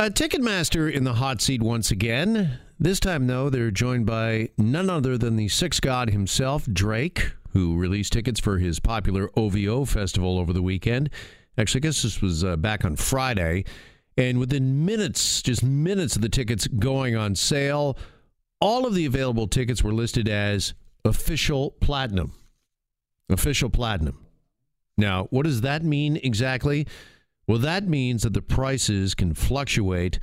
[0.00, 2.60] Uh, Ticketmaster in the hot seat once again.
[2.78, 7.76] This time, though, they're joined by none other than the Six God himself, Drake, who
[7.76, 11.10] released tickets for his popular OVO festival over the weekend.
[11.58, 13.64] Actually, I guess this was uh, back on Friday.
[14.16, 17.98] And within minutes, just minutes of the tickets going on sale,
[18.60, 20.74] all of the available tickets were listed as
[21.04, 22.34] official platinum.
[23.30, 24.24] Official platinum.
[24.96, 26.86] Now, what does that mean exactly?
[27.48, 30.20] Well, that means that the prices can fluctuate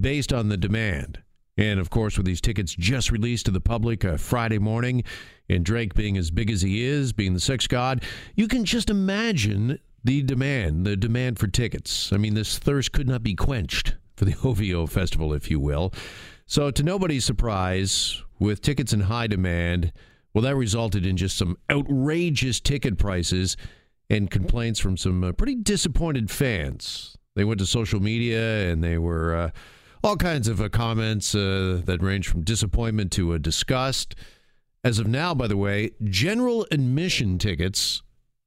[0.00, 1.20] based on the demand.
[1.56, 5.02] And of course, with these tickets just released to the public uh, Friday morning,
[5.48, 8.04] and Drake being as big as he is, being the sex god,
[8.36, 12.12] you can just imagine the demand, the demand for tickets.
[12.12, 15.92] I mean, this thirst could not be quenched for the OVO festival, if you will.
[16.46, 19.92] So, to nobody's surprise, with tickets in high demand,
[20.32, 23.56] well, that resulted in just some outrageous ticket prices
[24.10, 27.16] and complaints from some uh, pretty disappointed fans.
[27.36, 29.50] They went to social media and they were uh,
[30.02, 34.14] all kinds of uh, comments uh, that range from disappointment to disgust.
[34.82, 38.02] As of now, by the way, general admission tickets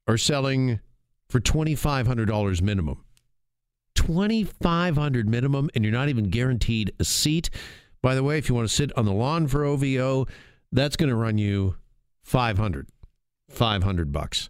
[0.07, 0.79] are selling
[1.29, 3.03] for $2,500 minimum.
[3.95, 7.49] 2500 minimum and you're not even guaranteed a seat.
[8.01, 10.25] By the way, if you want to sit on the lawn for OVO,
[10.71, 11.75] that's going to run you
[12.23, 12.87] 500
[13.49, 14.49] 500 bucks.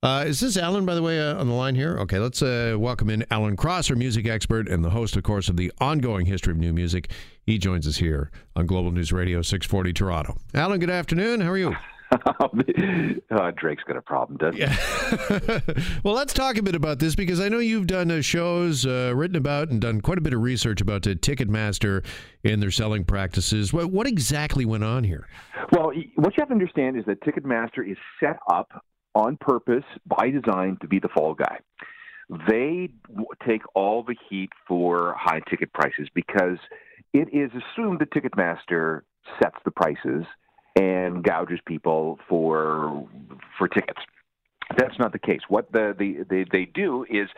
[0.00, 1.98] Uh, is this Alan, by the way, uh, on the line here?
[1.98, 5.48] Okay, let's uh, welcome in Alan Cross, our music expert and the host, of course,
[5.48, 7.10] of the ongoing history of new music.
[7.44, 10.36] He joins us here on Global News Radio 640 Toronto.
[10.54, 11.40] Alan, good afternoon.
[11.40, 11.74] How are you?
[12.12, 14.60] uh, Drake's got a problem, doesn't he?
[14.60, 15.60] Yeah.
[16.04, 19.12] well, let's talk a bit about this because I know you've done uh, shows, uh,
[19.16, 22.04] written about, and done quite a bit of research about uh, Ticketmaster
[22.44, 23.72] and their selling practices.
[23.72, 25.26] What, what exactly went on here?
[25.72, 30.30] Well, what you have to understand is that Ticketmaster is set up on purpose, by
[30.30, 31.58] design, to be the fall guy.
[32.48, 32.90] They
[33.46, 36.58] take all the heat for high ticket prices because
[37.14, 39.02] it is assumed that Ticketmaster
[39.42, 40.24] sets the prices
[40.76, 43.08] and gouges people for
[43.56, 44.00] for tickets.
[44.76, 45.40] That's not the case.
[45.48, 47.28] What the, the they, they do is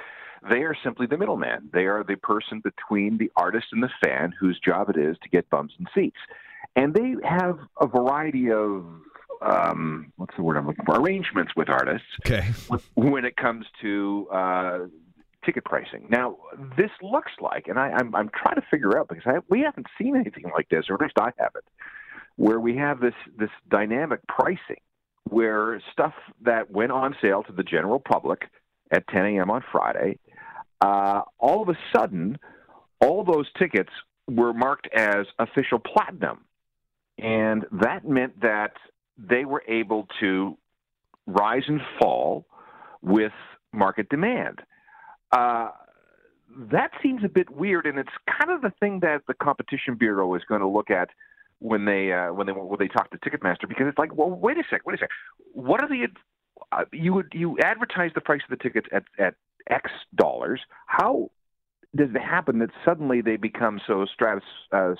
[0.51, 1.71] they are simply the middleman.
[1.73, 5.29] They are the person between the artist and the fan whose job it is to
[5.29, 6.17] get bums and seats.
[6.77, 8.85] And they have a variety of
[9.41, 10.97] um, what's the word I'm looking for?
[11.01, 12.07] Arrangements with artists.
[12.27, 12.47] Okay.
[12.95, 14.79] when it comes to uh,
[15.45, 16.07] ticket pricing.
[16.11, 16.37] Now,
[16.77, 19.61] this looks like, and I, am I'm, I'm trying to figure out because I, we
[19.61, 21.65] haven't seen anything like this, or at least I haven't,
[22.37, 24.81] where we have this this dynamic pricing,
[25.25, 28.43] where stuff that went on sale to the general public
[28.91, 29.51] at 10 a.m.
[29.51, 30.19] on Friday,
[30.81, 32.39] uh, all of a sudden,
[33.01, 33.91] all those tickets
[34.29, 36.45] were marked as official platinum.
[37.19, 38.73] And that meant that
[39.29, 40.57] they were able to
[41.27, 42.47] rise and fall
[43.03, 43.33] with
[43.73, 44.61] market demand.
[45.33, 45.71] Uh,
[46.73, 50.35] that seems a bit weird, and it's kind of the thing that the Competition Bureau
[50.35, 51.11] is going to look at
[51.61, 54.57] when they uh, when they when they talk to Ticketmaster because it's like, well, wait
[54.57, 55.11] a sec, wait a sec,
[55.53, 56.09] what are the
[56.73, 59.35] uh, you would you advertise the price of the tickets at at
[59.69, 60.61] X dollars?
[60.87, 61.31] How
[61.95, 64.95] does it happen that suddenly they become so stratus uh,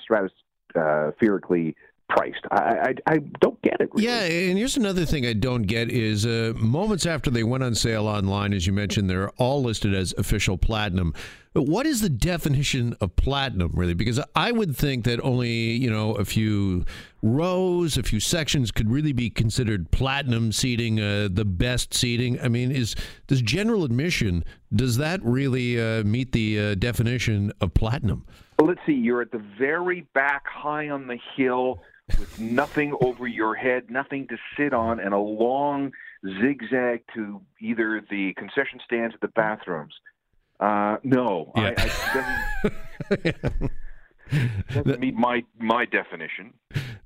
[0.75, 1.75] stratospherically
[2.11, 2.45] priced.
[2.51, 3.89] I, I, I don't get it.
[3.93, 4.05] Really.
[4.05, 7.73] Yeah, and here's another thing I don't get is uh, moments after they went on
[7.73, 11.13] sale online, as you mentioned, they're all listed as official platinum.
[11.53, 13.93] What is the definition of platinum, really?
[13.93, 16.85] Because I would think that only you know a few
[17.21, 22.39] rows, a few sections could really be considered platinum seating, uh, the best seating.
[22.39, 22.95] I mean, is
[23.27, 28.25] does general admission does that really uh, meet the uh, definition of platinum?
[28.57, 28.93] Well, let's see.
[28.93, 31.81] You're at the very back, high on the hill
[32.17, 35.91] with nothing over your head, nothing to sit on, and a long
[36.39, 39.93] zigzag to either the concession stands or the bathrooms.
[40.61, 41.73] Uh, no, yeah.
[41.75, 42.71] I,
[43.09, 43.71] I doesn't,
[44.69, 46.53] doesn't meet my my definition.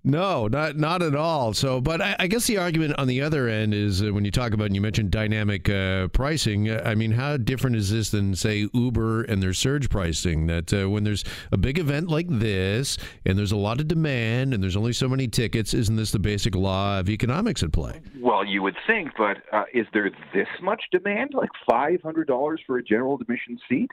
[0.07, 1.53] No, not not at all.
[1.53, 4.29] So, but I, I guess the argument on the other end is uh, when you
[4.29, 6.69] talk about and you mentioned dynamic uh, pricing.
[6.69, 10.45] I mean, how different is this than say Uber and their surge pricing?
[10.45, 14.53] That uh, when there's a big event like this and there's a lot of demand
[14.53, 17.99] and there's only so many tickets, isn't this the basic law of economics at play?
[18.21, 21.31] Well, you would think, but uh, is there this much demand?
[21.33, 23.89] Like five hundred dollars for a general admission seat?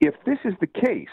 [0.00, 1.06] If this is the case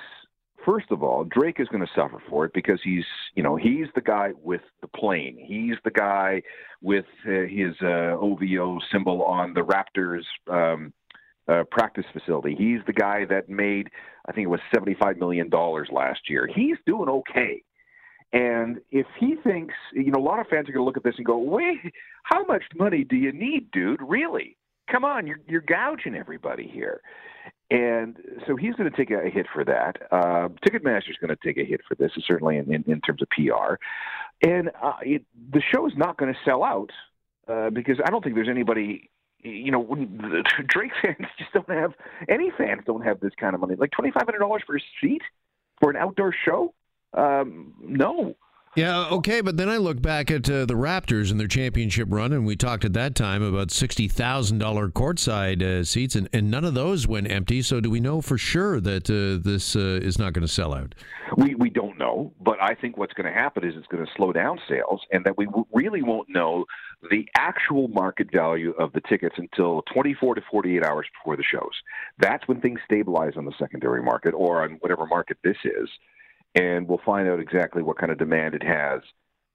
[0.66, 3.06] first of all, Drake is going to suffer for it because he's,
[3.36, 5.38] you know, he's the guy with the plane.
[5.38, 6.42] He's the guy
[6.82, 10.94] with uh, his uh, OVO symbol on the Raptors um,
[11.48, 12.56] uh, practice facility.
[12.58, 13.90] He's the guy that made,
[14.28, 16.48] I think it was $75 million last year.
[16.54, 17.64] He's doing okay.
[18.32, 21.04] And if he thinks, you know, a lot of fans are going to look at
[21.04, 21.78] this and go, wait,
[22.24, 24.02] how much money do you need, dude?
[24.02, 24.58] Really?
[24.92, 27.02] Come on, you're, you're gouging everybody here.
[27.74, 29.98] And so he's going to take a hit for that.
[30.12, 33.28] Uh, is going to take a hit for this, certainly in, in, in terms of
[33.32, 33.76] PR.
[34.48, 36.92] And uh, it, the show is not going to sell out
[37.48, 39.10] uh, because I don't think there's anybody.
[39.40, 41.94] You know, when Drake fans just don't have
[42.30, 43.76] any fans don't have this kind of money.
[43.76, 45.24] Like twenty five hundred dollars for a seat
[45.82, 46.74] for an outdoor show?
[47.14, 48.36] Um, no.
[48.76, 52.34] Yeah, okay, but then I look back at uh, the Raptors and their championship run,
[52.34, 56.50] and we talked at that time about sixty thousand dollar courtside uh, seats, and, and
[56.50, 57.62] none of those went empty.
[57.62, 60.74] So, do we know for sure that uh, this uh, is not going to sell
[60.74, 60.96] out?
[61.38, 64.12] We we don't know, but I think what's going to happen is it's going to
[64.18, 66.66] slow down sales, and that we really won't know
[67.12, 71.38] the actual market value of the tickets until twenty four to forty eight hours before
[71.38, 71.74] the shows.
[72.18, 75.88] That's when things stabilize on the secondary market or on whatever market this is
[76.56, 79.02] and we'll find out exactly what kind of demand it has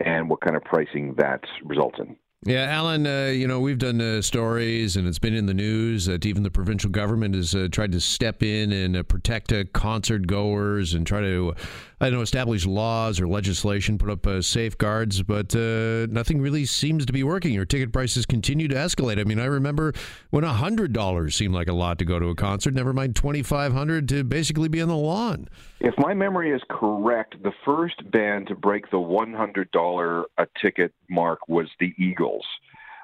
[0.00, 2.17] and what kind of pricing that results in.
[2.45, 6.06] Yeah, Alan, uh, you know, we've done uh, stories and it's been in the news
[6.06, 9.65] that even the provincial government has uh, tried to step in and uh, protect uh,
[9.73, 11.55] concert goers and try to,
[12.00, 17.05] I don't know, establish laws or legislation, put up uh, safeguards, but nothing really seems
[17.06, 17.53] to be working.
[17.53, 19.19] Your ticket prices continue to escalate.
[19.19, 19.93] I mean, I remember
[20.31, 24.25] when $100 seemed like a lot to go to a concert, never mind 2500 to
[24.25, 25.49] basically be on the lawn.
[25.81, 31.41] If my memory is correct, the first band to break the $100 a ticket mark
[31.49, 32.47] was the Eagles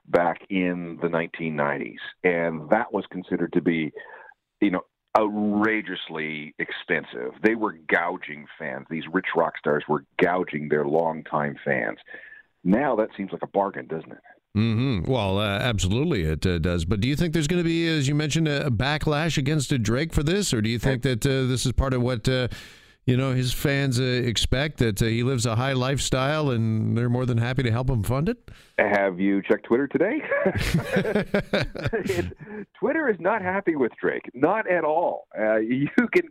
[0.09, 3.93] back in the 1990s, and that was considered to be,
[4.61, 4.83] you know,
[5.17, 7.33] outrageously expensive.
[7.43, 8.87] They were gouging fans.
[8.91, 11.99] These rich rock stars were gouging their longtime fans.
[12.65, 14.19] Now that seems like a bargain, doesn't it?
[14.57, 15.11] Mm-hmm.
[15.11, 16.85] Well, uh, absolutely, it uh, does.
[16.85, 19.79] But do you think there's going to be, as you mentioned, a backlash against a
[19.79, 22.29] Drake for this, or do you think that uh, this is part of what?
[23.07, 26.97] Uh, you know his fans uh, expect that uh, he lives a high lifestyle and
[26.97, 30.21] they're more than happy to help him fund it have you checked twitter today
[32.79, 36.29] twitter is not happy with drake not at all uh, you can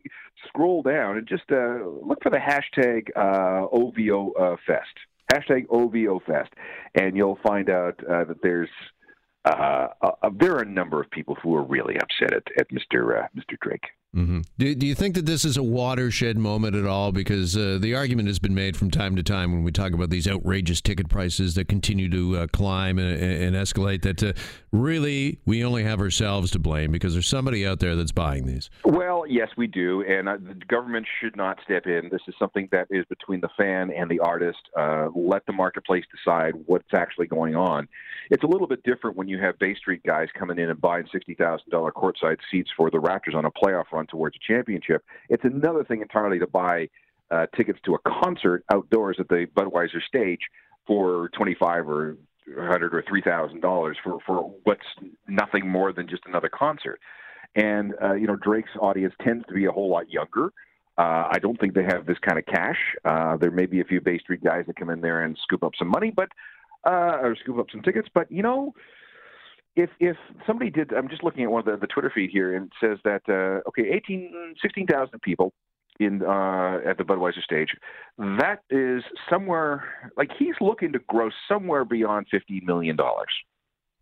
[0.48, 4.98] scroll down and just uh, look for the hashtag uh, ovo uh, fest
[5.34, 6.52] hashtag ovo fest
[6.96, 8.70] and you'll find out that there's
[9.46, 13.24] uh, uh, there are a number of people who are really upset at, at Mr.
[13.24, 13.60] Uh, Mr.
[13.60, 13.88] Drake.
[14.15, 14.42] Mm-hmm.
[14.60, 17.12] Do, do you think that this is a watershed moment at all?
[17.12, 20.12] Because uh, the argument has been made from time to time when we talk about
[20.12, 24.04] these outrageous ticket prices that continue to uh, climb and, and, escalate.
[24.04, 24.33] That uh,
[24.71, 28.69] really we only have ourselves to blame because there's somebody out there that's buying these.
[28.86, 32.10] Well, yes, we do, and uh, the government should not step in.
[32.12, 34.60] This is something that is between the fan and the artist.
[34.77, 37.88] Uh, let the marketplace decide what's actually going on.
[38.30, 41.06] It's a little bit different when you have Bay Street guys coming in and buying
[41.12, 45.03] sixty thousand dollar courtside seats for the Raptors on a playoff run towards a championship.
[45.29, 46.89] It's another thing entirely to buy
[47.31, 50.41] uh, tickets to a concert outdoors at the Budweiser stage
[50.85, 52.17] for twenty five or
[52.57, 54.85] hundred or three thousand dollars for for what's
[55.27, 57.00] nothing more than just another concert.
[57.55, 60.51] And uh, you know, Drake's audience tends to be a whole lot younger.
[60.97, 62.77] Uh, I don't think they have this kind of cash.
[63.03, 65.63] Uh, there may be a few Bay Street guys that come in there and scoop
[65.63, 66.29] up some money, but
[66.85, 68.07] uh, or scoop up some tickets.
[68.13, 68.73] But you know,
[69.75, 72.56] if if somebody did, I'm just looking at one of the, the Twitter feed here,
[72.56, 75.54] and it says that uh, okay, 18, 16,000 people
[76.00, 77.70] in uh, at the Budweiser stage.
[78.18, 83.34] That is somewhere like he's looking to gross somewhere beyond fifty million dollars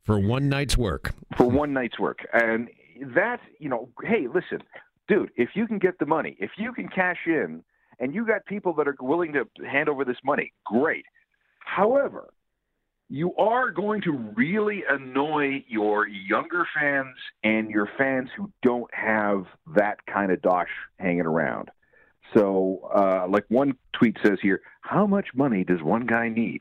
[0.04, 1.14] for one night's work.
[1.38, 2.70] For one night's work, and
[3.16, 4.66] that you know, hey, listen,
[5.08, 7.64] dude, if you can get the money, if you can cash in,
[8.00, 11.06] and you got people that are willing to hand over this money, great.
[11.60, 12.30] However,
[13.12, 19.44] you are going to really annoy your younger fans and your fans who don't have
[19.76, 21.70] that kind of dosh hanging around.
[22.34, 26.60] So, uh, like one tweet says here, how much money does one guy need?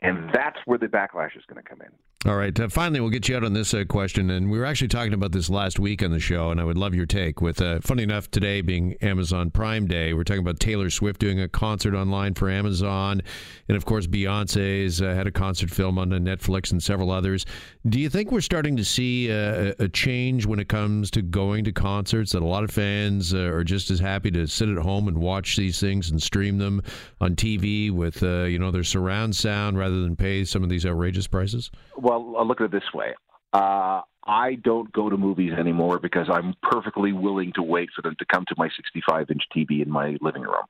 [0.00, 1.92] And that's where the backlash is going to come in.
[2.26, 2.58] All right.
[2.60, 4.28] Uh, finally, we'll get you out on this uh, question.
[4.28, 6.76] And we were actually talking about this last week on the show, and I would
[6.76, 7.40] love your take.
[7.40, 11.40] With uh, funny enough, today being Amazon Prime Day, we're talking about Taylor Swift doing
[11.40, 13.22] a concert online for Amazon,
[13.68, 17.46] and of course, Beyonce's uh, had a concert film on Netflix and several others.
[17.88, 21.64] Do you think we're starting to see uh, a, change when it comes to going
[21.64, 22.32] to concerts?
[22.32, 25.16] That a lot of fans uh, are just as happy to sit at home and
[25.16, 26.82] watch these things and stream them
[27.18, 31.26] on TV with you know their surround sound rather than pay some of these outrageous
[31.26, 31.70] prices?
[32.10, 33.14] Well, I'll look at it this way.
[33.52, 38.14] Uh, I don't go to movies anymore because I'm perfectly willing to wait for them
[38.18, 40.66] to come to my 65 inch TV in my living room.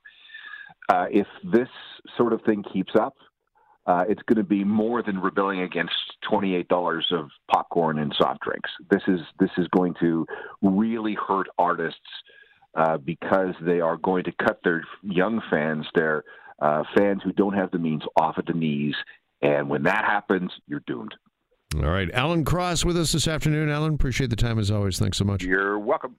[0.89, 1.69] Uh, if this
[2.17, 3.15] sort of thing keeps up,
[3.85, 5.95] uh, it's going to be more than rebelling against
[6.31, 8.69] $28 of popcorn and soft drinks.
[8.89, 10.25] This is this is going to
[10.61, 11.99] really hurt artists
[12.75, 16.23] uh, because they are going to cut their young fans, their
[16.61, 18.95] uh, fans who don't have the means, off at the knees.
[19.41, 21.15] And when that happens, you're doomed.
[21.75, 22.09] All right.
[22.11, 23.69] Alan Cross with us this afternoon.
[23.69, 24.99] Alan, appreciate the time as always.
[24.99, 25.43] Thanks so much.
[25.43, 26.17] You're welcome.